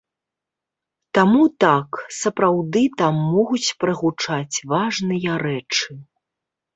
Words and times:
Таму 1.17 1.41
так, 1.63 1.99
сапраўды 2.21 2.81
там 3.01 3.19
могуць 3.33 3.69
прагучаць 3.83 4.55
важныя 4.73 5.37
рэчы. 5.45 5.91